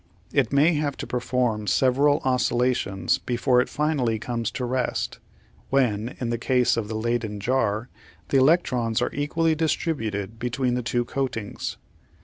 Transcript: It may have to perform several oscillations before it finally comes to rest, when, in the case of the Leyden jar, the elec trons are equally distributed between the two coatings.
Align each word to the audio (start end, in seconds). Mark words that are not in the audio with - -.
It 0.33 0.51
may 0.51 0.73
have 0.73 0.97
to 0.97 1.05
perform 1.05 1.67
several 1.67 2.21
oscillations 2.25 3.19
before 3.19 3.61
it 3.61 3.69
finally 3.69 4.17
comes 4.17 4.49
to 4.49 4.65
rest, 4.65 5.19
when, 5.69 6.15
in 6.19 6.31
the 6.31 6.39
case 6.39 6.75
of 6.75 6.87
the 6.87 6.95
Leyden 6.95 7.39
jar, 7.39 7.87
the 8.29 8.37
elec 8.37 8.63
trons 8.63 8.99
are 9.03 9.13
equally 9.13 9.53
distributed 9.53 10.39
between 10.39 10.73
the 10.73 10.81
two 10.81 11.05
coatings. 11.05 11.77